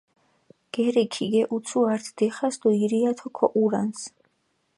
[0.73, 3.99] გერი ქიგეჸუცუ ართ დიხას დო ირიათო ქოჸურანს.